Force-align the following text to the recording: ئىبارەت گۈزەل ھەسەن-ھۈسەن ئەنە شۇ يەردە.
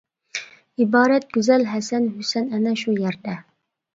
ئىبارەت 0.85 1.27
گۈزەل 1.35 1.65
ھەسەن-ھۈسەن 1.73 2.47
ئەنە 2.57 2.75
شۇ 2.85 2.95
يەردە. 3.05 3.37